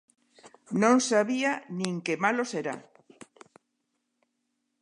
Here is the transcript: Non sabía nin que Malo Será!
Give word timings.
Non 0.81 0.97
sabía 1.09 1.51
nin 1.79 1.95
que 2.05 2.21
Malo 2.23 2.43
Será! 2.51 2.75